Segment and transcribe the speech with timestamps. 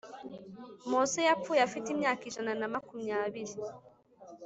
[0.89, 3.55] Mose yapfuye afite imyaka ijana na makumyabiri.